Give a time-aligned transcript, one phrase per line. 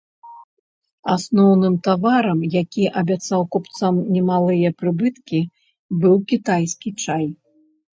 [1.15, 5.47] Асноўным таварам, які абяцаў купцам немалыя прыбыткі,
[6.05, 7.25] быў кітайскі чай.